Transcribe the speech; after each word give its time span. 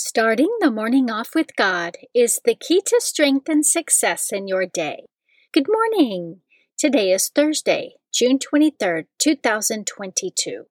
Starting 0.00 0.56
the 0.60 0.70
morning 0.70 1.10
off 1.10 1.34
with 1.34 1.56
God 1.56 1.96
is 2.14 2.40
the 2.44 2.54
key 2.54 2.80
to 2.86 3.00
strength 3.00 3.48
and 3.48 3.66
success 3.66 4.30
in 4.32 4.46
your 4.46 4.64
day. 4.64 5.06
Good 5.52 5.66
morning. 5.68 6.40
Today 6.78 7.10
is 7.10 7.28
Thursday, 7.28 7.94
June 8.14 8.38
23rd, 8.38 9.06
2022. 9.18 10.66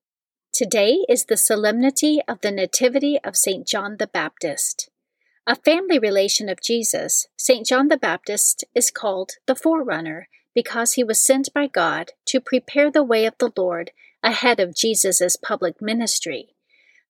Today 0.54 1.00
is 1.10 1.26
the 1.26 1.36
solemnity 1.36 2.22
of 2.26 2.40
the 2.40 2.52
Nativity 2.52 3.20
of 3.22 3.36
St. 3.36 3.68
John 3.68 3.98
the 4.00 4.08
Baptist. 4.08 4.90
A 5.46 5.58
family 5.58 6.00
relation 6.00 6.48
of 6.48 6.62
Jesus, 6.62 7.28
St. 7.36 7.66
John 7.68 7.90
the 7.90 7.98
Baptist 7.98 8.64
is 8.74 8.90
called 8.90 9.32
the 9.46 9.56
Forerunner 9.56 10.30
because 10.56 10.94
he 10.94 11.04
was 11.04 11.22
sent 11.22 11.54
by 11.54 11.68
God 11.68 12.12
to 12.28 12.40
prepare 12.40 12.90
the 12.90 13.04
way 13.04 13.26
of 13.26 13.36
the 13.40 13.52
Lord 13.58 13.92
ahead 14.24 14.62
of 14.62 14.74
Jesus' 14.74 15.36
public 15.36 15.82
ministry. 15.82 16.56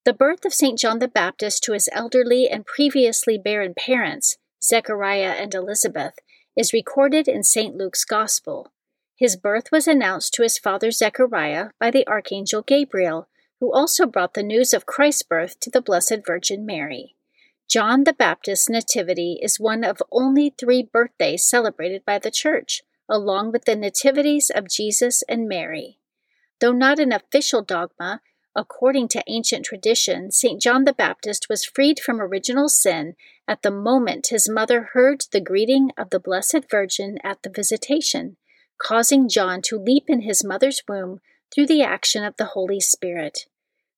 The 0.07 0.13
birth 0.13 0.45
of 0.45 0.53
St. 0.53 0.79
John 0.79 0.99
the 0.99 1.09
Baptist 1.09 1.63
to 1.63 1.73
his 1.73 1.89
elderly 1.91 2.47
and 2.47 2.65
previously 2.65 3.37
barren 3.37 3.73
parents, 3.77 4.37
Zechariah 4.63 5.35
and 5.37 5.53
Elizabeth, 5.53 6.13
is 6.55 6.71
recorded 6.71 7.27
in 7.27 7.43
St. 7.43 7.75
Luke's 7.75 8.05
Gospel. 8.05 8.71
His 9.17 9.35
birth 9.35 9.69
was 9.69 9.85
announced 9.85 10.33
to 10.35 10.43
his 10.43 10.57
father 10.57 10.91
Zechariah 10.91 11.71
by 11.77 11.91
the 11.91 12.07
archangel 12.07 12.61
Gabriel, 12.61 13.27
who 13.59 13.73
also 13.73 14.05
brought 14.05 14.33
the 14.33 14.43
news 14.43 14.73
of 14.73 14.85
Christ's 14.85 15.23
birth 15.23 15.59
to 15.59 15.69
the 15.69 15.81
Blessed 15.81 16.19
Virgin 16.25 16.65
Mary. 16.65 17.17
John 17.69 18.05
the 18.05 18.13
Baptist's 18.13 18.69
nativity 18.69 19.39
is 19.41 19.59
one 19.59 19.83
of 19.83 20.01
only 20.09 20.55
three 20.57 20.83
birthdays 20.83 21.45
celebrated 21.45 22.05
by 22.05 22.17
the 22.17 22.31
Church, 22.31 22.81
along 23.09 23.51
with 23.51 23.65
the 23.65 23.75
nativities 23.75 24.49
of 24.55 24.69
Jesus 24.69 25.21
and 25.27 25.49
Mary. 25.49 25.99
Though 26.61 26.71
not 26.71 26.97
an 26.97 27.11
official 27.11 27.61
dogma, 27.61 28.21
According 28.57 29.09
to 29.09 29.23
ancient 29.27 29.65
tradition, 29.65 30.31
St. 30.31 30.59
John 30.59 30.85
the 30.85 30.91
Baptist 30.91 31.45
was 31.47 31.63
freed 31.63 31.99
from 31.99 32.19
original 32.19 32.69
sin 32.69 33.15
at 33.47 33.61
the 33.61 33.69
moment 33.69 34.29
his 34.31 34.49
mother 34.49 34.89
heard 34.93 35.25
the 35.31 35.39
greeting 35.39 35.91
of 35.95 36.09
the 36.09 36.19
Blessed 36.19 36.61
Virgin 36.71 37.19
at 37.23 37.43
the 37.43 37.51
visitation, 37.51 38.35
causing 38.79 39.29
John 39.29 39.61
to 39.65 39.77
leap 39.77 40.05
in 40.07 40.21
his 40.21 40.43
mother's 40.43 40.81
womb 40.87 41.19
through 41.53 41.67
the 41.67 41.83
action 41.83 42.23
of 42.23 42.35
the 42.37 42.45
Holy 42.45 42.79
Spirit. 42.79 43.45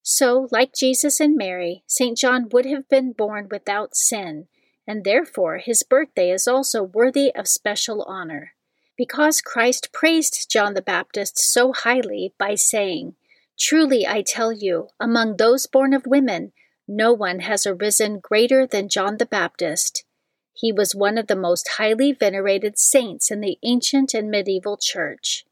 So, 0.03 0.49
like 0.51 0.73
Jesus 0.73 1.21
and 1.21 1.37
Mary, 1.37 1.83
St. 1.87 2.17
John 2.17 2.49
would 2.51 2.65
have 2.65 2.89
been 2.89 3.13
born 3.13 3.47
without 3.49 3.95
sin, 3.95 4.49
and 4.85 5.05
therefore 5.05 5.59
his 5.59 5.83
birthday 5.83 6.31
is 6.31 6.49
also 6.49 6.83
worthy 6.83 7.33
of 7.33 7.47
special 7.47 8.03
honor. 8.09 8.55
Because 8.97 9.39
Christ 9.39 9.93
praised 9.93 10.51
John 10.51 10.73
the 10.73 10.81
Baptist 10.81 11.39
so 11.39 11.71
highly 11.71 12.33
by 12.37 12.55
saying, 12.55 13.15
Truly 13.59 14.07
I 14.07 14.21
tell 14.21 14.53
you, 14.53 14.87
among 14.99 15.35
those 15.37 15.67
born 15.67 15.93
of 15.93 16.07
women, 16.07 16.53
no 16.87 17.11
one 17.13 17.39
has 17.39 17.67
arisen 17.67 18.19
greater 18.19 18.65
than 18.65 18.89
John 18.89 19.17
the 19.17 19.25
Baptist. 19.25 20.05
He 20.53 20.71
was 20.71 20.95
one 20.95 21.17
of 21.17 21.27
the 21.27 21.35
most 21.35 21.71
highly 21.77 22.11
venerated 22.11 22.79
saints 22.79 23.29
in 23.29 23.41
the 23.41 23.57
ancient 23.63 24.13
and 24.13 24.31
medieval 24.31 24.77
church. 24.77 25.45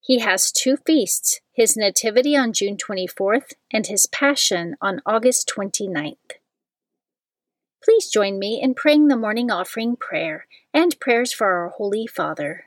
He 0.00 0.20
has 0.20 0.52
two 0.52 0.76
feasts 0.76 1.40
his 1.52 1.76
Nativity 1.76 2.36
on 2.36 2.52
June 2.52 2.76
24th 2.76 3.54
and 3.72 3.86
his 3.86 4.06
Passion 4.06 4.76
on 4.80 5.00
August 5.06 5.50
29th. 5.56 6.16
Please 7.82 8.08
join 8.08 8.38
me 8.38 8.60
in 8.60 8.74
praying 8.74 9.08
the 9.08 9.16
morning 9.16 9.50
offering 9.50 9.96
prayer 9.96 10.46
and 10.74 11.00
prayers 11.00 11.32
for 11.32 11.46
our 11.46 11.70
Holy 11.70 12.06
Father. 12.06 12.65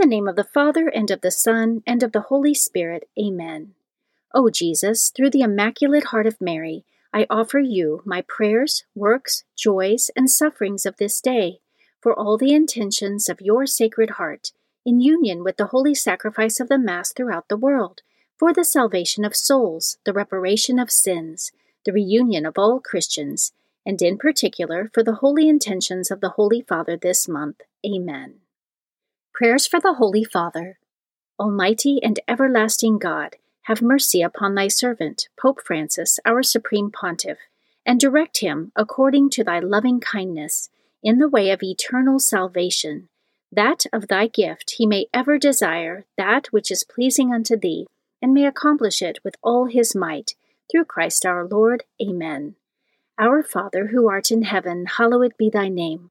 In 0.00 0.08
the 0.08 0.14
name 0.14 0.28
of 0.28 0.36
the 0.36 0.44
Father, 0.44 0.86
and 0.86 1.10
of 1.10 1.22
the 1.22 1.30
Son, 1.32 1.82
and 1.84 2.04
of 2.04 2.12
the 2.12 2.20
Holy 2.20 2.54
Spirit. 2.54 3.08
Amen. 3.18 3.74
O 4.32 4.48
Jesus, 4.48 5.10
through 5.10 5.30
the 5.30 5.40
Immaculate 5.40 6.04
Heart 6.04 6.28
of 6.28 6.40
Mary, 6.40 6.84
I 7.12 7.26
offer 7.28 7.58
you 7.58 8.02
my 8.04 8.22
prayers, 8.22 8.84
works, 8.94 9.42
joys, 9.56 10.08
and 10.14 10.30
sufferings 10.30 10.86
of 10.86 10.98
this 10.98 11.20
day, 11.20 11.58
for 12.00 12.16
all 12.16 12.38
the 12.38 12.54
intentions 12.54 13.28
of 13.28 13.40
your 13.40 13.66
Sacred 13.66 14.10
Heart, 14.10 14.52
in 14.86 15.00
union 15.00 15.42
with 15.42 15.56
the 15.56 15.66
holy 15.66 15.96
sacrifice 15.96 16.60
of 16.60 16.68
the 16.68 16.78
Mass 16.78 17.12
throughout 17.12 17.48
the 17.48 17.56
world, 17.56 18.02
for 18.36 18.52
the 18.52 18.64
salvation 18.64 19.24
of 19.24 19.34
souls, 19.34 19.98
the 20.04 20.12
reparation 20.12 20.78
of 20.78 20.92
sins, 20.92 21.50
the 21.84 21.92
reunion 21.92 22.46
of 22.46 22.56
all 22.56 22.78
Christians, 22.78 23.52
and 23.84 24.00
in 24.00 24.16
particular 24.16 24.92
for 24.94 25.02
the 25.02 25.16
holy 25.16 25.48
intentions 25.48 26.08
of 26.12 26.20
the 26.20 26.36
Holy 26.38 26.60
Father 26.60 26.96
this 26.96 27.26
month. 27.26 27.62
Amen. 27.84 28.34
Prayers 29.38 29.68
for 29.68 29.78
the 29.78 29.94
Holy 29.94 30.24
Father. 30.24 30.80
Almighty 31.38 32.00
and 32.02 32.18
everlasting 32.26 32.98
God, 32.98 33.36
have 33.66 33.80
mercy 33.80 34.20
upon 34.20 34.56
thy 34.56 34.66
servant, 34.66 35.28
Pope 35.40 35.60
Francis, 35.64 36.18
our 36.24 36.42
Supreme 36.42 36.90
Pontiff, 36.90 37.38
and 37.86 38.00
direct 38.00 38.38
him, 38.40 38.72
according 38.74 39.30
to 39.30 39.44
thy 39.44 39.60
loving 39.60 40.00
kindness, 40.00 40.70
in 41.04 41.20
the 41.20 41.28
way 41.28 41.52
of 41.52 41.62
eternal 41.62 42.18
salvation, 42.18 43.08
that 43.52 43.84
of 43.92 44.08
thy 44.08 44.26
gift 44.26 44.74
he 44.76 44.86
may 44.86 45.06
ever 45.14 45.38
desire 45.38 46.04
that 46.16 46.48
which 46.48 46.72
is 46.72 46.82
pleasing 46.82 47.32
unto 47.32 47.56
thee, 47.56 47.86
and 48.20 48.34
may 48.34 48.44
accomplish 48.44 49.00
it 49.00 49.20
with 49.22 49.36
all 49.40 49.66
his 49.66 49.94
might, 49.94 50.34
through 50.68 50.86
Christ 50.86 51.24
our 51.24 51.46
Lord. 51.46 51.84
Amen. 52.02 52.56
Our 53.16 53.44
Father, 53.44 53.86
who 53.92 54.08
art 54.08 54.32
in 54.32 54.42
heaven, 54.42 54.86
hallowed 54.86 55.36
be 55.38 55.48
thy 55.48 55.68
name. 55.68 56.10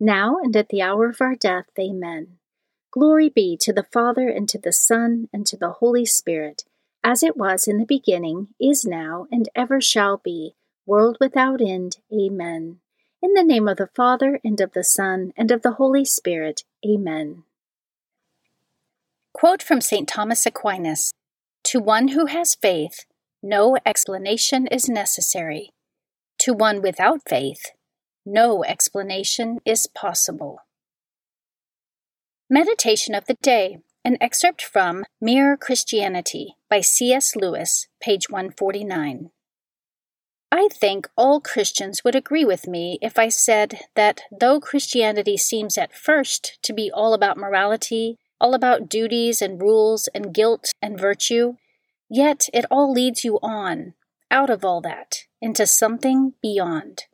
now 0.00 0.38
and 0.42 0.54
at 0.56 0.68
the 0.68 0.82
hour 0.82 1.08
of 1.08 1.20
our 1.20 1.34
death. 1.34 1.66
Amen. 1.78 2.38
Glory 2.90 3.28
be 3.28 3.56
to 3.60 3.72
the 3.72 3.86
Father, 3.92 4.28
and 4.28 4.48
to 4.48 4.58
the 4.58 4.72
Son, 4.72 5.28
and 5.32 5.44
to 5.46 5.56
the 5.56 5.72
Holy 5.72 6.06
Spirit, 6.06 6.64
as 7.02 7.22
it 7.22 7.36
was 7.36 7.66
in 7.66 7.78
the 7.78 7.84
beginning, 7.84 8.48
is 8.60 8.84
now, 8.84 9.26
and 9.32 9.48
ever 9.54 9.80
shall 9.80 10.18
be, 10.18 10.54
world 10.86 11.16
without 11.20 11.60
end. 11.60 11.98
Amen. 12.12 12.78
In 13.20 13.32
the 13.34 13.42
name 13.42 13.66
of 13.66 13.78
the 13.78 13.88
Father, 13.88 14.38
and 14.44 14.60
of 14.60 14.74
the 14.74 14.84
Son, 14.84 15.32
and 15.36 15.50
of 15.50 15.62
the 15.62 15.72
Holy 15.72 16.04
Spirit. 16.04 16.62
Amen. 16.86 17.42
Quote 19.32 19.62
from 19.62 19.80
St. 19.80 20.06
Thomas 20.06 20.46
Aquinas 20.46 21.12
To 21.64 21.80
one 21.80 22.08
who 22.08 22.26
has 22.26 22.54
faith, 22.54 23.06
no 23.42 23.76
explanation 23.84 24.68
is 24.68 24.88
necessary. 24.88 25.70
To 26.38 26.52
one 26.54 26.80
without 26.80 27.28
faith, 27.28 27.72
no 28.24 28.64
explanation 28.64 29.58
is 29.64 29.86
possible. 29.86 30.60
Meditation 32.48 33.14
of 33.14 33.26
the 33.26 33.36
Day, 33.42 33.78
an 34.04 34.16
excerpt 34.20 34.62
from 34.62 35.04
Mere 35.20 35.56
Christianity 35.56 36.56
by 36.68 36.80
C.S. 36.80 37.34
Lewis, 37.36 37.88
page 38.00 38.28
149. 38.28 39.30
I 40.52 40.68
think 40.68 41.08
all 41.16 41.40
Christians 41.40 42.04
would 42.04 42.14
agree 42.14 42.44
with 42.44 42.68
me 42.68 42.98
if 43.02 43.18
I 43.18 43.28
said 43.28 43.80
that 43.96 44.20
though 44.30 44.60
Christianity 44.60 45.36
seems 45.36 45.76
at 45.76 45.92
first 45.92 46.58
to 46.62 46.72
be 46.72 46.90
all 46.92 47.12
about 47.12 47.36
morality, 47.36 48.18
all 48.40 48.54
about 48.54 48.88
duties 48.88 49.42
and 49.42 49.60
rules 49.60 50.08
and 50.14 50.32
guilt 50.32 50.70
and 50.80 51.00
virtue, 51.00 51.54
yet 52.08 52.48
it 52.52 52.66
all 52.70 52.92
leads 52.92 53.24
you 53.24 53.38
on, 53.42 53.94
out 54.30 54.50
of 54.50 54.64
all 54.64 54.80
that, 54.82 55.24
into 55.40 55.66
something 55.66 56.34
beyond. 56.40 57.04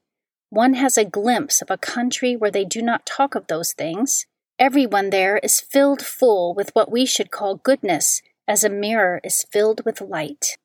One 0.50 0.75
has 0.75 0.99
a 0.99 1.05
glimpse 1.05 1.62
of 1.62 1.70
a 1.70 1.79
country 1.79 2.35
where 2.35 2.50
they 2.50 2.64
do 2.64 2.82
not 2.82 3.06
talk 3.06 3.37
of 3.37 3.47
those 3.47 3.73
things. 3.73 4.26
Everyone 4.58 5.11
there 5.11 5.38
is 5.38 5.61
filled 5.61 6.02
full 6.02 6.55
with 6.55 6.70
what 6.75 6.91
we 6.91 7.06
should 7.06 7.31
call 7.31 7.55
goodness, 7.55 8.20
as 8.49 8.64
a 8.64 8.69
mirror 8.69 9.20
is 9.23 9.47
filled 9.52 9.85
with 9.85 10.00
light. 10.00 10.58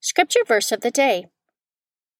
Scripture 0.00 0.44
verse 0.46 0.70
of 0.70 0.82
the 0.82 0.90
day 0.90 1.28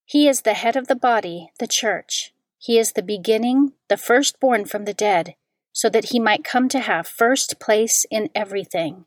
He 0.07 0.27
is 0.27 0.41
the 0.41 0.55
head 0.55 0.75
of 0.75 0.87
the 0.87 0.97
body, 0.97 1.51
the 1.59 1.67
church. 1.67 2.33
He 2.59 2.79
is 2.79 2.93
the 2.93 3.03
beginning, 3.03 3.73
the 3.89 3.99
firstborn 3.99 4.65
from 4.65 4.87
the 4.87 4.95
dead, 4.95 5.35
so 5.73 5.91
that 5.91 6.07
he 6.07 6.19
might 6.19 6.45
come 6.45 6.71
to 6.71 6.81
have 6.81 7.07
first 7.07 7.61
place 7.61 8.07
in 8.11 8.31
everything. 8.35 9.05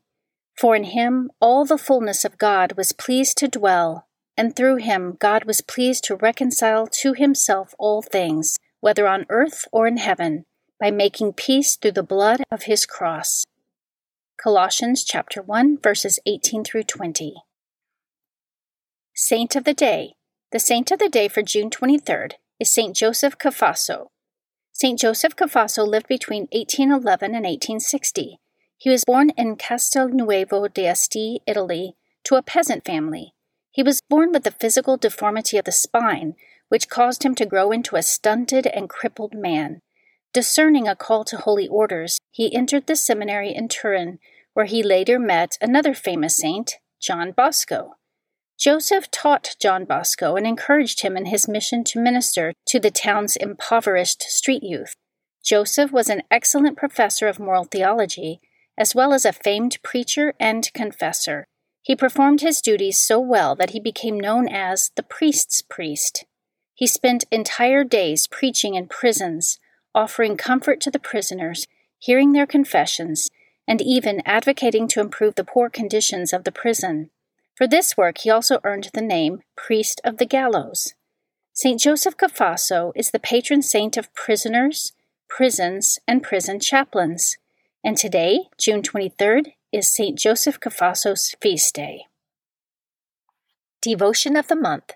For 0.56 0.76
in 0.76 0.84
him 0.84 1.32
all 1.40 1.64
the 1.64 1.76
fullness 1.76 2.24
of 2.24 2.38
God 2.38 2.74
was 2.76 2.92
pleased 2.92 3.36
to 3.38 3.48
dwell 3.48 4.05
and 4.36 4.54
through 4.54 4.76
him 4.76 5.16
God 5.18 5.44
was 5.44 5.60
pleased 5.60 6.04
to 6.04 6.16
reconcile 6.16 6.86
to 6.86 7.14
himself 7.14 7.74
all 7.78 8.02
things, 8.02 8.58
whether 8.80 9.08
on 9.08 9.26
earth 9.28 9.66
or 9.72 9.86
in 9.86 9.96
heaven, 9.96 10.44
by 10.78 10.90
making 10.90 11.32
peace 11.32 11.76
through 11.76 11.92
the 11.92 12.02
blood 12.02 12.42
of 12.50 12.64
his 12.64 12.86
cross. 12.86 13.46
Colossians 14.36 15.04
chapter 15.04 15.40
1 15.40 15.78
verses 15.82 16.18
18 16.26 16.64
through 16.64 16.84
20. 16.84 17.34
Saint 19.14 19.56
of 19.56 19.64
the 19.64 19.74
day, 19.74 20.14
The 20.52 20.60
saint 20.60 20.90
of 20.90 20.98
the 20.98 21.08
day 21.08 21.28
for 21.28 21.42
June 21.42 21.70
23rd 21.70 22.32
is 22.60 22.72
Saint 22.72 22.94
Joseph 22.94 23.38
Cafasso. 23.38 24.08
Saint 24.72 24.98
Joseph 24.98 25.34
Cafasso 25.34 25.88
lived 25.88 26.06
between 26.06 26.48
1811 26.52 27.34
and 27.34 27.44
1860. 27.46 28.38
He 28.76 28.90
was 28.90 29.04
born 29.04 29.30
in 29.30 29.56
Castelnuovo 29.56 30.72
d'Asti, 30.72 31.40
Italy, 31.46 31.96
to 32.24 32.34
a 32.34 32.42
peasant 32.42 32.84
family. 32.84 33.32
He 33.76 33.82
was 33.82 34.00
born 34.00 34.32
with 34.32 34.44
the 34.44 34.52
physical 34.52 34.96
deformity 34.96 35.58
of 35.58 35.66
the 35.66 35.70
spine, 35.70 36.34
which 36.70 36.88
caused 36.88 37.26
him 37.26 37.34
to 37.34 37.44
grow 37.44 37.72
into 37.72 37.96
a 37.96 38.02
stunted 38.02 38.66
and 38.66 38.88
crippled 38.88 39.34
man. 39.34 39.82
Discerning 40.32 40.88
a 40.88 40.96
call 40.96 41.24
to 41.26 41.36
holy 41.36 41.68
orders, 41.68 42.18
he 42.30 42.54
entered 42.54 42.86
the 42.86 42.96
seminary 42.96 43.54
in 43.54 43.68
Turin, 43.68 44.18
where 44.54 44.64
he 44.64 44.82
later 44.82 45.18
met 45.18 45.58
another 45.60 45.92
famous 45.92 46.38
saint, 46.38 46.76
John 47.02 47.32
Bosco. 47.32 47.96
Joseph 48.58 49.10
taught 49.10 49.56
John 49.60 49.84
Bosco 49.84 50.36
and 50.36 50.46
encouraged 50.46 51.02
him 51.02 51.14
in 51.14 51.26
his 51.26 51.46
mission 51.46 51.84
to 51.84 52.00
minister 52.00 52.54
to 52.68 52.80
the 52.80 52.90
town's 52.90 53.36
impoverished 53.36 54.22
street 54.22 54.62
youth. 54.62 54.94
Joseph 55.44 55.92
was 55.92 56.08
an 56.08 56.22
excellent 56.30 56.78
professor 56.78 57.28
of 57.28 57.38
moral 57.38 57.64
theology, 57.64 58.40
as 58.78 58.94
well 58.94 59.12
as 59.12 59.26
a 59.26 59.34
famed 59.34 59.76
preacher 59.82 60.32
and 60.40 60.72
confessor. 60.72 61.46
He 61.86 61.94
performed 61.94 62.40
his 62.40 62.60
duties 62.60 63.00
so 63.00 63.20
well 63.20 63.54
that 63.54 63.70
he 63.70 63.78
became 63.78 64.18
known 64.18 64.48
as 64.48 64.90
the 64.96 65.04
priest's 65.04 65.62
priest. 65.62 66.24
He 66.74 66.84
spent 66.84 67.26
entire 67.30 67.84
days 67.84 68.26
preaching 68.26 68.74
in 68.74 68.88
prisons, 68.88 69.60
offering 69.94 70.36
comfort 70.36 70.80
to 70.80 70.90
the 70.90 70.98
prisoners, 70.98 71.68
hearing 72.00 72.32
their 72.32 72.44
confessions, 72.44 73.30
and 73.68 73.80
even 73.80 74.20
advocating 74.26 74.88
to 74.88 75.00
improve 75.00 75.36
the 75.36 75.44
poor 75.44 75.70
conditions 75.70 76.32
of 76.32 76.42
the 76.42 76.50
prison. 76.50 77.10
For 77.54 77.68
this 77.68 77.96
work, 77.96 78.18
he 78.18 78.30
also 78.30 78.58
earned 78.64 78.90
the 78.92 79.00
name 79.00 79.42
Priest 79.54 80.00
of 80.02 80.16
the 80.16 80.26
Gallows. 80.26 80.94
St. 81.52 81.78
Joseph 81.78 82.16
Cafasso 82.16 82.90
is 82.96 83.12
the 83.12 83.20
patron 83.20 83.62
saint 83.62 83.96
of 83.96 84.12
prisoners, 84.12 84.92
prisons, 85.28 86.00
and 86.08 86.20
prison 86.20 86.58
chaplains. 86.58 87.36
And 87.84 87.96
today, 87.96 88.48
June 88.58 88.82
23rd, 88.82 89.52
is 89.72 89.92
St. 89.92 90.18
Joseph 90.18 90.60
Cafasso's 90.60 91.34
feast 91.40 91.74
day. 91.74 92.06
Devotion 93.82 94.36
of 94.36 94.48
the 94.48 94.56
Month 94.56 94.92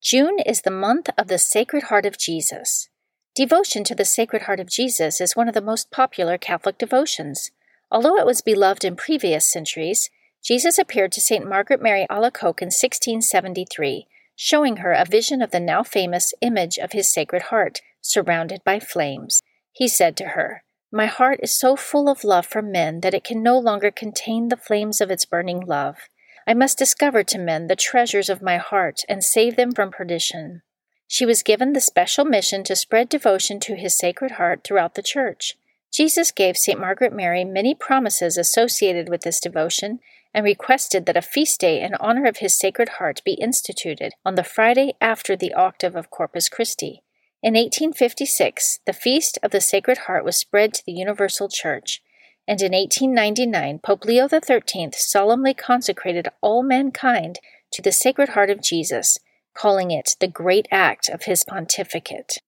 June 0.00 0.38
is 0.38 0.62
the 0.62 0.70
month 0.70 1.10
of 1.18 1.28
the 1.28 1.38
Sacred 1.38 1.84
Heart 1.84 2.06
of 2.06 2.18
Jesus. 2.18 2.88
Devotion 3.34 3.84
to 3.84 3.94
the 3.94 4.04
Sacred 4.04 4.42
Heart 4.42 4.60
of 4.60 4.68
Jesus 4.68 5.20
is 5.20 5.36
one 5.36 5.48
of 5.48 5.54
the 5.54 5.60
most 5.60 5.90
popular 5.90 6.38
Catholic 6.38 6.78
devotions. 6.78 7.50
Although 7.90 8.16
it 8.16 8.26
was 8.26 8.40
beloved 8.40 8.84
in 8.84 8.96
previous 8.96 9.50
centuries, 9.50 10.10
Jesus 10.42 10.78
appeared 10.78 11.12
to 11.12 11.20
St. 11.20 11.48
Margaret 11.48 11.82
Mary 11.82 12.06
Alacoque 12.08 12.62
in 12.62 12.66
1673, 12.66 14.06
showing 14.36 14.78
her 14.78 14.92
a 14.92 15.04
vision 15.04 15.42
of 15.42 15.50
the 15.50 15.60
now 15.60 15.82
famous 15.82 16.32
image 16.40 16.78
of 16.78 16.92
his 16.92 17.12
Sacred 17.12 17.42
Heart, 17.42 17.80
surrounded 18.00 18.62
by 18.64 18.78
flames. 18.78 19.42
He 19.72 19.88
said 19.88 20.16
to 20.16 20.28
her, 20.28 20.62
My 20.90 21.06
heart 21.06 21.40
is 21.42 21.54
so 21.54 21.76
full 21.76 22.08
of 22.08 22.24
love 22.24 22.46
for 22.46 22.62
men 22.62 23.00
that 23.00 23.12
it 23.12 23.22
can 23.22 23.42
no 23.42 23.58
longer 23.58 23.90
contain 23.90 24.48
the 24.48 24.56
flames 24.56 25.02
of 25.02 25.10
its 25.10 25.26
burning 25.26 25.60
love. 25.60 26.08
I 26.46 26.54
must 26.54 26.78
discover 26.78 27.22
to 27.24 27.38
men 27.38 27.66
the 27.66 27.76
treasures 27.76 28.30
of 28.30 28.40
my 28.40 28.56
heart 28.56 29.00
and 29.06 29.22
save 29.22 29.56
them 29.56 29.72
from 29.72 29.90
perdition. 29.90 30.62
She 31.06 31.26
was 31.26 31.42
given 31.42 31.74
the 31.74 31.80
special 31.82 32.24
mission 32.24 32.64
to 32.64 32.76
spread 32.76 33.10
devotion 33.10 33.60
to 33.60 33.76
his 33.76 33.98
Sacred 33.98 34.32
Heart 34.32 34.64
throughout 34.64 34.94
the 34.94 35.02
Church. 35.02 35.58
Jesus 35.92 36.30
gave 36.30 36.56
St. 36.56 36.80
Margaret 36.80 37.12
Mary 37.12 37.44
many 37.44 37.74
promises 37.74 38.38
associated 38.38 39.10
with 39.10 39.22
this 39.22 39.40
devotion 39.40 40.00
and 40.32 40.44
requested 40.44 41.04
that 41.04 41.16
a 41.16 41.22
feast 41.22 41.60
day 41.60 41.82
in 41.82 41.94
honor 41.96 42.26
of 42.26 42.38
his 42.38 42.58
Sacred 42.58 42.90
Heart 42.90 43.22
be 43.24 43.32
instituted 43.34 44.12
on 44.24 44.36
the 44.36 44.44
Friday 44.44 44.94
after 45.00 45.36
the 45.36 45.52
octave 45.52 45.96
of 45.96 46.10
Corpus 46.10 46.48
Christi. 46.48 47.02
In 47.40 47.54
1856, 47.54 48.80
the 48.84 48.92
Feast 48.92 49.38
of 49.44 49.52
the 49.52 49.60
Sacred 49.60 49.98
Heart 49.98 50.24
was 50.24 50.36
spread 50.36 50.74
to 50.74 50.82
the 50.84 50.92
Universal 50.92 51.50
Church, 51.50 52.02
and 52.48 52.60
in 52.60 52.72
1899, 52.72 53.78
Pope 53.78 54.04
Leo 54.04 54.26
XIII 54.26 54.90
solemnly 54.92 55.54
consecrated 55.54 56.28
all 56.40 56.64
mankind 56.64 57.38
to 57.72 57.80
the 57.80 57.92
Sacred 57.92 58.30
Heart 58.30 58.50
of 58.50 58.60
Jesus, 58.60 59.18
calling 59.54 59.92
it 59.92 60.16
the 60.18 60.26
great 60.26 60.66
act 60.72 61.08
of 61.08 61.24
his 61.24 61.44
pontificate. 61.44 62.38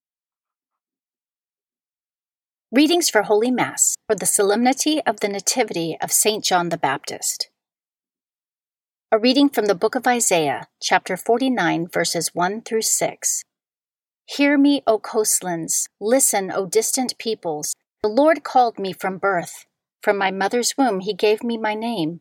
Readings 2.72 3.08
for 3.08 3.22
Holy 3.22 3.52
Mass 3.52 3.94
for 4.08 4.16
the 4.16 4.26
Solemnity 4.26 5.00
of 5.06 5.20
the 5.20 5.28
Nativity 5.28 5.96
of 6.02 6.10
St. 6.10 6.42
John 6.42 6.70
the 6.70 6.76
Baptist. 6.76 7.48
A 9.12 9.18
reading 9.18 9.48
from 9.48 9.66
the 9.66 9.76
book 9.76 9.94
of 9.94 10.08
Isaiah, 10.08 10.66
chapter 10.82 11.16
49, 11.16 11.86
verses 11.86 12.30
1 12.34 12.62
through 12.62 12.82
6. 12.82 13.44
Hear 14.36 14.56
me, 14.56 14.84
O 14.86 15.00
coastlands, 15.00 15.88
listen, 16.00 16.52
O 16.52 16.64
distant 16.64 17.18
peoples. 17.18 17.74
The 18.00 18.08
Lord 18.08 18.44
called 18.44 18.78
me 18.78 18.92
from 18.92 19.18
birth. 19.18 19.66
From 20.02 20.16
my 20.18 20.30
mother's 20.30 20.74
womb 20.78 21.00
he 21.00 21.14
gave 21.14 21.42
me 21.42 21.58
my 21.58 21.74
name. 21.74 22.20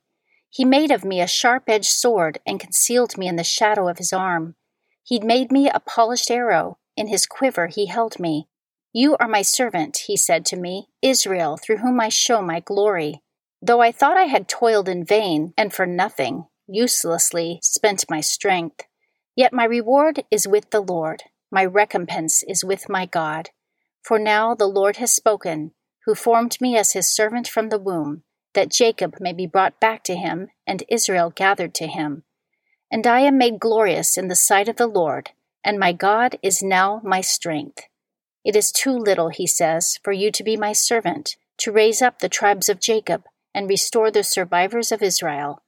He 0.49 0.65
made 0.65 0.89
of 0.89 1.05
me 1.05 1.21
a 1.21 1.27
sharp 1.27 1.65
edged 1.67 1.91
sword 1.91 2.39
and 2.47 2.59
concealed 2.59 3.15
me 3.15 3.27
in 3.27 3.35
the 3.35 3.43
shadow 3.43 3.87
of 3.87 3.99
his 3.99 4.11
arm. 4.11 4.55
He 5.03 5.19
made 5.19 5.51
me 5.51 5.69
a 5.69 5.79
polished 5.79 6.31
arrow. 6.31 6.79
In 6.97 7.09
his 7.09 7.27
quiver 7.27 7.67
he 7.67 7.85
held 7.85 8.19
me. 8.19 8.47
You 8.91 9.15
are 9.17 9.27
my 9.27 9.43
servant, 9.43 10.05
he 10.07 10.17
said 10.17 10.45
to 10.45 10.57
me, 10.57 10.87
Israel, 11.03 11.57
through 11.57 11.77
whom 11.77 11.99
I 11.99 12.09
show 12.09 12.41
my 12.41 12.59
glory. 12.59 13.21
Though 13.61 13.81
I 13.81 13.91
thought 13.91 14.17
I 14.17 14.23
had 14.23 14.49
toiled 14.49 14.89
in 14.89 15.05
vain 15.05 15.53
and 15.55 15.71
for 15.71 15.85
nothing, 15.85 16.47
uselessly 16.67 17.59
spent 17.61 18.09
my 18.09 18.19
strength. 18.19 18.81
Yet 19.35 19.53
my 19.53 19.65
reward 19.65 20.23
is 20.31 20.47
with 20.47 20.71
the 20.71 20.81
Lord, 20.81 21.25
my 21.51 21.65
recompense 21.65 22.43
is 22.43 22.63
with 22.63 22.89
my 22.89 23.05
God. 23.05 23.49
For 24.03 24.19
now 24.19 24.55
the 24.55 24.67
Lord 24.67 24.97
has 24.97 25.13
spoken, 25.13 25.71
who 26.05 26.15
formed 26.15 26.59
me 26.61 26.77
as 26.77 26.93
his 26.93 27.13
servant 27.13 27.47
from 27.47 27.69
the 27.69 27.79
womb, 27.79 28.23
that 28.53 28.71
Jacob 28.71 29.17
may 29.19 29.33
be 29.33 29.45
brought 29.45 29.79
back 29.79 30.03
to 30.05 30.15
him, 30.15 30.49
and 30.65 30.83
Israel 30.89 31.29
gathered 31.29 31.73
to 31.75 31.87
him. 31.87 32.23
And 32.91 33.05
I 33.05 33.19
am 33.19 33.37
made 33.37 33.59
glorious 33.59 34.17
in 34.17 34.27
the 34.27 34.35
sight 34.35 34.67
of 34.67 34.77
the 34.77 34.87
Lord, 34.87 35.31
and 35.63 35.77
my 35.77 35.91
God 35.91 36.37
is 36.41 36.63
now 36.63 37.01
my 37.03 37.21
strength. 37.21 37.83
It 38.43 38.55
is 38.55 38.71
too 38.71 38.91
little, 38.93 39.29
he 39.29 39.45
says, 39.45 39.99
for 40.03 40.11
you 40.13 40.31
to 40.31 40.43
be 40.43 40.57
my 40.57 40.73
servant, 40.73 41.35
to 41.57 41.71
raise 41.71 42.01
up 42.01 42.19
the 42.19 42.29
tribes 42.29 42.69
of 42.69 42.79
Jacob, 42.79 43.25
and 43.53 43.67
restore 43.67 44.09
the 44.09 44.23
survivors 44.23 44.91
of 44.91 45.03
Israel. 45.03 45.61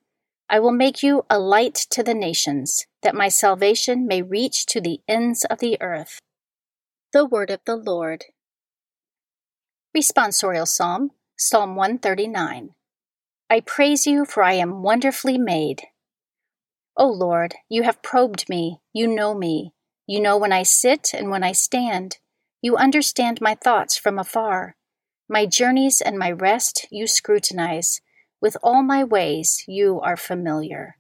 I 0.50 0.60
will 0.60 0.72
make 0.72 1.04
you 1.04 1.26
a 1.30 1.38
light 1.38 1.76
to 1.92 2.02
the 2.02 2.14
nations, 2.14 2.88
that 3.04 3.16
my 3.16 3.30
salvation 3.30 4.08
may 4.08 4.22
reach 4.22 4.66
to 4.68 4.82
the 4.82 5.02
ends 5.08 5.46
of 5.46 5.60
the 5.60 5.82
earth. 5.82 6.20
The 7.14 7.26
Word 7.26 7.50
of 7.50 7.60
the 7.66 7.76
Lord. 7.76 8.26
Responsorial 9.96 10.68
Psalm, 10.68 11.12
Psalm 11.38 11.76
139. 11.76 12.70
I 13.50 13.60
praise 13.60 14.08
you, 14.08 14.26
for 14.26 14.44
I 14.44 14.54
am 14.54 14.82
wonderfully 14.82 15.38
made. 15.38 15.82
O 16.96 17.08
Lord, 17.08 17.56
you 17.68 17.84
have 17.84 18.02
probed 18.02 18.48
me, 18.48 18.80
you 18.94 19.08
know 19.08 19.34
me. 19.34 19.74
You 20.08 20.22
know 20.22 20.38
when 20.38 20.54
I 20.54 20.64
sit 20.64 21.14
and 21.14 21.30
when 21.30 21.44
I 21.44 21.52
stand. 21.52 22.18
You 22.62 22.78
understand 22.78 23.40
my 23.42 23.56
thoughts 23.56 23.98
from 23.98 24.20
afar. 24.20 24.76
My 25.30 25.46
journeys 25.46 26.02
and 26.02 26.18
my 26.18 26.32
rest 26.32 26.88
you 26.92 27.08
scrutinize. 27.08 28.02
With 28.42 28.58
all 28.64 28.84
my 28.84 29.04
ways 29.04 29.64
you 29.68 30.00
are 30.02 30.18
familiar. 30.18 30.98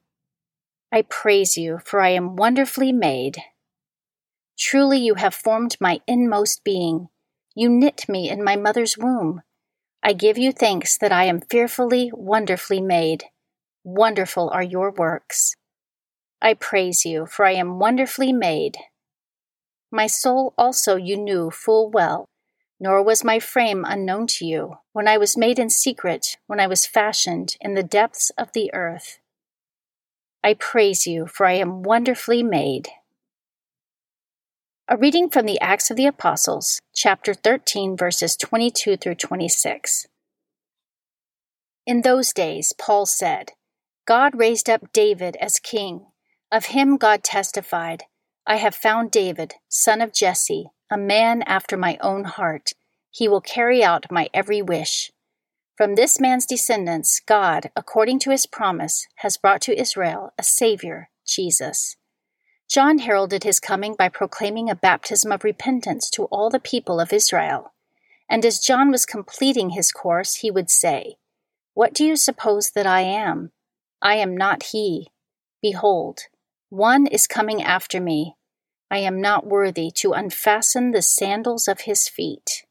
I 0.92 1.04
praise 1.04 1.58
you, 1.58 1.80
for 1.86 2.02
I 2.02 2.10
am 2.10 2.36
wonderfully 2.36 2.92
made. 2.92 3.38
Truly 4.58 5.00
you 5.00 5.16
have 5.16 5.34
formed 5.34 5.78
my 5.80 6.02
inmost 6.08 6.64
being. 6.64 7.08
You 7.56 7.70
knit 7.70 8.08
me 8.10 8.30
in 8.30 8.44
my 8.44 8.56
mother's 8.56 8.98
womb. 8.98 9.42
I 10.04 10.14
give 10.14 10.38
you 10.38 10.52
thanks 10.52 10.98
that 10.98 11.12
I 11.12 11.26
am 11.26 11.42
fearfully, 11.42 12.12
wonderfully 12.14 12.82
made. 12.82 13.26
Wonderful 13.84 14.50
are 14.50 14.64
your 14.64 14.92
works. 14.92 15.56
I 16.42 16.54
praise 16.56 17.06
you, 17.06 17.26
for 17.26 17.46
I 17.46 17.54
am 17.54 17.80
wonderfully 17.80 18.34
made. 18.34 18.78
My 19.92 20.08
soul 20.08 20.54
also 20.58 20.96
you 20.96 21.18
knew 21.18 21.52
full 21.52 21.90
well 21.90 22.28
nor 22.82 23.04
was 23.04 23.24
my 23.24 23.38
frame 23.38 23.86
unknown 23.88 24.26
to 24.26 24.44
you, 24.44 24.74
when 24.92 25.08
I 25.08 25.16
was 25.20 25.38
made 25.38 25.60
in 25.60 25.70
secret, 25.70 26.38
when 26.48 26.60
I 26.60 26.66
was 26.66 26.88
fashioned 26.88 27.56
in 27.62 27.76
the 27.76 27.84
depths 27.84 28.32
of 28.40 28.54
the 28.54 28.74
earth. 28.74 29.20
I 30.44 30.56
praise 30.56 31.06
you, 31.06 31.28
for 31.28 31.46
I 31.46 31.54
am 31.54 31.84
wonderfully 31.84 32.44
made. 32.44 32.90
A 34.88 34.98
reading 34.98 35.30
from 35.30 35.46
the 35.46 35.60
Acts 35.62 35.92
of 35.92 35.98
the 35.98 36.08
Apostles, 36.08 36.82
chapter 36.96 37.34
13, 37.34 37.96
verses 37.96 38.36
22 38.36 38.98
through 38.98 39.16
26. 39.16 40.08
In 41.86 42.02
those 42.02 42.34
days, 42.34 42.74
Paul 42.78 43.06
said, 43.06 43.52
God 44.06 44.38
raised 44.38 44.70
up 44.70 44.92
David 44.92 45.36
as 45.38 45.60
king. 45.60 46.08
Of 46.52 46.66
him 46.66 46.98
God 46.98 47.24
testified, 47.24 48.04
I 48.46 48.58
have 48.58 48.76
found 48.76 49.12
David, 49.12 49.56
son 49.70 50.02
of 50.02 50.14
Jesse 50.14 50.72
a 50.92 50.98
man 50.98 51.42
after 51.44 51.78
my 51.78 51.98
own 52.02 52.26
heart. 52.26 52.74
He 53.10 53.30
will 53.30 53.42
carry 53.42 53.82
out 53.82 54.12
my 54.12 54.30
every 54.34 54.62
wish. 54.62 55.12
From 55.82 55.96
this 55.96 56.20
man's 56.20 56.46
descendants, 56.46 57.20
God, 57.26 57.72
according 57.76 58.20
to 58.20 58.30
his 58.30 58.46
promise, 58.46 59.08
has 59.16 59.36
brought 59.36 59.62
to 59.62 59.76
Israel 59.76 60.32
a 60.38 60.44
Savior, 60.44 61.10
Jesus. 61.26 61.96
John 62.70 63.00
heralded 63.00 63.44
his 63.44 63.60
coming 63.60 63.96
by 63.98 64.08
proclaiming 64.08 64.70
a 64.70 64.76
baptism 64.76 65.32
of 65.32 65.44
repentance 65.44 66.12
to 66.12 66.26
all 66.26 66.52
the 66.52 66.60
people 66.60 67.00
of 67.00 67.12
Israel. 67.12 67.74
And 68.30 68.46
as 68.46 68.60
John 68.60 68.92
was 68.92 69.08
completing 69.08 69.72
his 69.72 69.92
course, 69.92 70.36
he 70.36 70.52
would 70.52 70.70
say, 70.70 71.16
What 71.74 71.96
do 71.96 72.06
you 72.06 72.16
suppose 72.16 72.70
that 72.76 72.86
I 72.86 73.02
am? 73.02 73.52
I 74.04 74.18
am 74.18 74.38
not 74.38 74.62
he. 74.74 75.08
Behold, 75.64 76.28
one 76.70 77.08
is 77.08 77.26
coming 77.26 77.60
after 77.60 78.00
me. 78.00 78.36
I 78.92 79.00
am 79.00 79.20
not 79.20 79.48
worthy 79.48 79.90
to 79.96 80.14
unfasten 80.14 80.92
the 80.92 81.02
sandals 81.02 81.68
of 81.68 81.82
his 81.82 82.08
feet. 82.08 82.68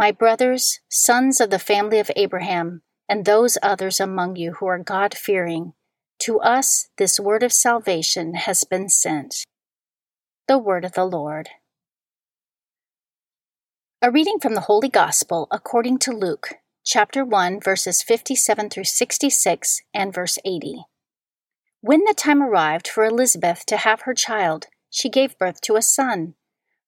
My 0.00 0.12
brothers, 0.12 0.80
sons 0.88 1.42
of 1.42 1.50
the 1.50 1.58
family 1.58 1.98
of 1.98 2.10
Abraham, 2.16 2.80
and 3.06 3.26
those 3.26 3.58
others 3.62 4.00
among 4.00 4.36
you 4.36 4.54
who 4.54 4.66
are 4.66 4.78
God 4.78 5.12
fearing, 5.12 5.74
to 6.20 6.40
us 6.40 6.88
this 6.96 7.20
word 7.20 7.42
of 7.42 7.52
salvation 7.52 8.32
has 8.32 8.64
been 8.64 8.88
sent. 8.88 9.44
The 10.48 10.56
word 10.56 10.86
of 10.86 10.92
the 10.92 11.04
Lord. 11.04 11.50
A 14.00 14.10
reading 14.10 14.38
from 14.40 14.54
the 14.54 14.62
Holy 14.62 14.88
Gospel 14.88 15.46
according 15.50 15.98
to 15.98 16.12
Luke, 16.12 16.54
chapter 16.82 17.22
1, 17.22 17.60
verses 17.60 18.02
57 18.02 18.70
through 18.70 18.84
66 18.84 19.82
and 19.92 20.14
verse 20.14 20.38
80. 20.46 20.86
When 21.82 22.04
the 22.04 22.14
time 22.14 22.42
arrived 22.42 22.88
for 22.88 23.04
Elizabeth 23.04 23.66
to 23.66 23.76
have 23.76 24.00
her 24.04 24.14
child, 24.14 24.68
she 24.88 25.10
gave 25.10 25.36
birth 25.36 25.60
to 25.60 25.76
a 25.76 25.82
son. 25.82 26.36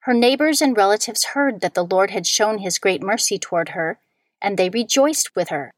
Her 0.03 0.15
neighbors 0.15 0.61
and 0.61 0.77
relatives 0.77 1.27
heard 1.27 1.61
that 1.61 1.75
the 1.75 1.85
Lord 1.85 2.11
had 2.11 2.27
shown 2.27 2.59
his 2.59 2.81
great 2.81 3.03
mercy 3.03 3.39
toward 3.39 3.69
her, 3.69 4.01
and 4.41 4.59
they 4.59 4.69
rejoiced 4.69 5.37
with 5.37 5.51
her. 5.51 5.71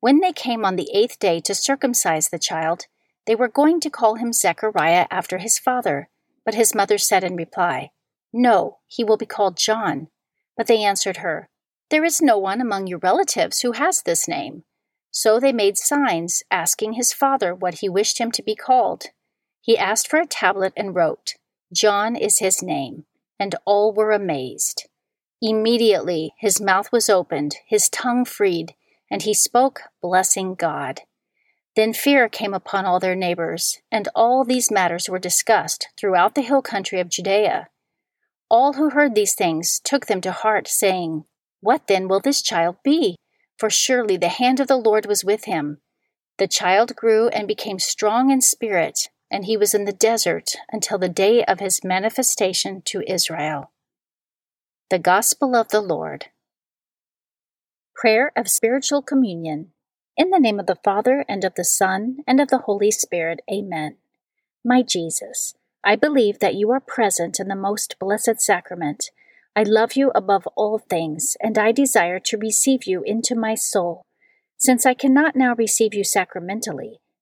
When 0.00 0.20
they 0.20 0.32
came 0.32 0.64
on 0.64 0.76
the 0.76 0.90
eighth 0.94 1.18
day 1.18 1.40
to 1.40 1.54
circumcise 1.54 2.30
the 2.30 2.38
child, 2.38 2.86
they 3.26 3.34
were 3.34 3.48
going 3.48 3.80
to 3.80 3.90
call 3.90 4.14
him 4.14 4.32
Zechariah 4.32 5.06
after 5.10 5.36
his 5.36 5.58
father. 5.58 6.08
But 6.46 6.54
his 6.54 6.74
mother 6.74 6.96
said 6.96 7.22
in 7.22 7.36
reply, 7.36 7.90
No, 8.32 8.78
he 8.86 9.04
will 9.04 9.18
be 9.18 9.26
called 9.26 9.58
John. 9.58 10.08
But 10.56 10.66
they 10.66 10.82
answered 10.82 11.18
her, 11.18 11.50
There 11.90 12.04
is 12.04 12.22
no 12.22 12.38
one 12.38 12.62
among 12.62 12.86
your 12.86 13.00
relatives 13.00 13.60
who 13.60 13.72
has 13.72 14.00
this 14.00 14.26
name. 14.26 14.64
So 15.10 15.38
they 15.38 15.52
made 15.52 15.76
signs, 15.76 16.42
asking 16.50 16.94
his 16.94 17.12
father 17.12 17.54
what 17.54 17.80
he 17.80 17.88
wished 17.90 18.18
him 18.18 18.30
to 18.32 18.42
be 18.42 18.54
called. 18.54 19.08
He 19.60 19.76
asked 19.76 20.08
for 20.08 20.18
a 20.18 20.26
tablet 20.26 20.72
and 20.74 20.94
wrote, 20.94 21.34
John 21.70 22.16
is 22.16 22.38
his 22.38 22.62
name. 22.62 23.04
And 23.38 23.54
all 23.64 23.92
were 23.92 24.12
amazed. 24.12 24.88
Immediately 25.40 26.34
his 26.38 26.60
mouth 26.60 26.90
was 26.90 27.08
opened, 27.08 27.56
his 27.66 27.88
tongue 27.88 28.24
freed, 28.24 28.74
and 29.10 29.22
he 29.22 29.34
spoke, 29.34 29.82
blessing 30.02 30.54
God. 30.54 31.02
Then 31.76 31.92
fear 31.92 32.28
came 32.28 32.54
upon 32.54 32.84
all 32.84 32.98
their 32.98 33.14
neighbors, 33.14 33.78
and 33.92 34.08
all 34.14 34.44
these 34.44 34.70
matters 34.70 35.08
were 35.08 35.20
discussed 35.20 35.88
throughout 35.96 36.34
the 36.34 36.42
hill 36.42 36.62
country 36.62 36.98
of 36.98 37.08
Judea. 37.08 37.68
All 38.50 38.72
who 38.72 38.90
heard 38.90 39.14
these 39.14 39.34
things 39.34 39.80
took 39.84 40.06
them 40.06 40.20
to 40.22 40.32
heart, 40.32 40.66
saying, 40.66 41.24
What 41.60 41.86
then 41.86 42.08
will 42.08 42.20
this 42.20 42.42
child 42.42 42.76
be? 42.82 43.16
for 43.58 43.68
surely 43.68 44.16
the 44.16 44.28
hand 44.28 44.60
of 44.60 44.68
the 44.68 44.76
Lord 44.76 45.06
was 45.06 45.24
with 45.24 45.44
him. 45.44 45.78
The 46.38 46.46
child 46.46 46.94
grew 46.94 47.28
and 47.28 47.48
became 47.48 47.80
strong 47.80 48.30
in 48.30 48.40
spirit, 48.40 49.08
and 49.30 49.44
he 49.44 49.56
was 49.56 49.74
in 49.74 49.84
the 49.84 49.92
desert 49.92 50.56
until 50.70 50.98
the 50.98 51.08
day 51.08 51.44
of 51.44 51.60
his 51.60 51.84
manifestation 51.84 52.82
to 52.86 53.02
Israel. 53.06 53.70
The 54.90 54.98
Gospel 54.98 55.54
of 55.54 55.68
the 55.68 55.80
Lord. 55.80 56.26
Prayer 57.94 58.32
of 58.36 58.48
Spiritual 58.48 59.02
Communion. 59.02 59.72
In 60.16 60.30
the 60.30 60.40
name 60.40 60.58
of 60.58 60.66
the 60.66 60.78
Father, 60.82 61.24
and 61.28 61.44
of 61.44 61.54
the 61.54 61.64
Son, 61.64 62.18
and 62.26 62.40
of 62.40 62.48
the 62.48 62.58
Holy 62.58 62.90
Spirit, 62.90 63.40
Amen. 63.52 63.96
My 64.64 64.82
Jesus, 64.82 65.54
I 65.84 65.96
believe 65.96 66.38
that 66.40 66.54
you 66.54 66.70
are 66.72 66.80
present 66.80 67.38
in 67.38 67.48
the 67.48 67.54
most 67.54 67.96
blessed 68.00 68.40
sacrament 68.40 69.10
I 69.58 69.64
love 69.64 69.94
you 69.96 70.12
above 70.14 70.46
all 70.54 70.78
things, 70.78 71.36
and 71.40 71.58
I 71.58 71.72
desire 71.72 72.20
to 72.20 72.38
receive 72.38 72.84
you 72.84 73.02
into 73.04 73.34
my 73.34 73.56
soul. 73.56 74.06
Since 74.56 74.86
I 74.86 74.94
cannot 74.94 75.34
now 75.34 75.56
receive 75.56 75.94
you 75.94 76.04
sacramentally, 76.04 77.00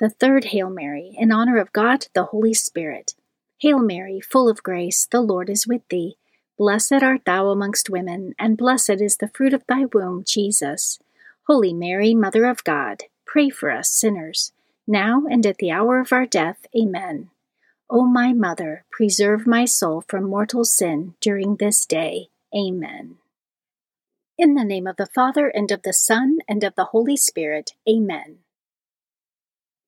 The 0.00 0.08
third 0.08 0.46
Hail 0.46 0.70
Mary, 0.70 1.14
in 1.18 1.30
honor 1.30 1.58
of 1.58 1.74
God 1.74 2.06
the 2.14 2.24
Holy 2.24 2.54
Spirit. 2.54 3.14
Hail 3.58 3.78
Mary, 3.78 4.18
full 4.18 4.48
of 4.48 4.62
grace, 4.62 5.06
the 5.06 5.20
Lord 5.20 5.50
is 5.50 5.66
with 5.66 5.86
thee. 5.90 6.16
Blessed 6.56 7.02
art 7.02 7.26
thou 7.26 7.48
amongst 7.48 7.90
women, 7.90 8.34
and 8.38 8.56
blessed 8.56 9.02
is 9.02 9.18
the 9.18 9.28
fruit 9.28 9.52
of 9.52 9.66
thy 9.66 9.84
womb, 9.92 10.24
Jesus. 10.24 10.98
Holy 11.46 11.74
Mary, 11.74 12.14
Mother 12.14 12.46
of 12.46 12.64
God, 12.64 13.02
pray 13.26 13.50
for 13.50 13.70
us 13.70 13.90
sinners, 13.90 14.52
now 14.86 15.24
and 15.30 15.44
at 15.44 15.58
the 15.58 15.70
hour 15.70 16.00
of 16.00 16.14
our 16.14 16.24
death. 16.24 16.64
Amen. 16.74 17.28
O 17.90 18.06
my 18.06 18.32
Mother, 18.32 18.86
preserve 18.90 19.46
my 19.46 19.66
soul 19.66 20.02
from 20.08 20.24
mortal 20.24 20.64
sin 20.64 21.12
during 21.20 21.56
this 21.56 21.84
day. 21.84 22.28
Amen. 22.56 23.16
In 24.38 24.54
the 24.54 24.64
name 24.64 24.86
of 24.86 24.96
the 24.96 25.10
Father, 25.14 25.48
and 25.48 25.70
of 25.70 25.82
the 25.82 25.92
Son, 25.92 26.38
and 26.48 26.64
of 26.64 26.74
the 26.74 26.86
Holy 26.86 27.18
Spirit. 27.18 27.72
Amen. 27.86 28.38